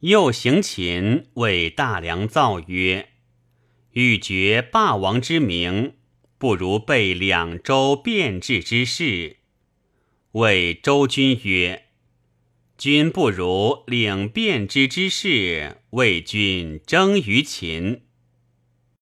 [0.00, 3.08] 又行秦为大梁造曰
[3.92, 5.94] ：“欲绝霸王之名，
[6.38, 9.38] 不如备两周变质之事。”
[10.32, 11.86] 谓周君曰
[12.76, 18.02] ：“君不如领变之之事，为君争于秦。”